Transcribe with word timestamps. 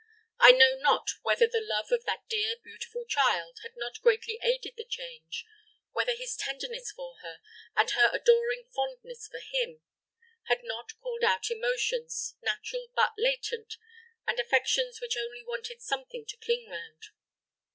I 0.39 0.49
know 0.51 0.73
not 0.79 1.11
whether 1.21 1.45
the 1.45 1.61
love 1.63 1.91
of 1.91 2.05
that 2.05 2.27
dear, 2.27 2.55
beautiful 2.63 3.05
child 3.05 3.59
had 3.61 3.73
not 3.75 4.01
greatly 4.01 4.39
aided 4.41 4.75
the 4.75 4.83
change 4.83 5.45
whether 5.91 6.15
his 6.15 6.35
tenderness 6.35 6.91
for 6.91 7.17
her, 7.21 7.39
and 7.75 7.91
her 7.91 8.09
adoring 8.11 8.65
fondness 8.75 9.27
for 9.27 9.37
him, 9.37 9.83
had 10.45 10.63
not 10.63 10.99
called 11.01 11.23
out 11.23 11.51
emotions, 11.51 12.33
natural 12.41 12.87
but 12.95 13.13
latent, 13.15 13.77
and 14.25 14.39
affections 14.39 14.99
which 15.01 15.15
only 15.15 15.43
wanted 15.43 15.83
something 15.83 16.25
to 16.29 16.37
cling 16.37 16.67
round. 16.67 17.09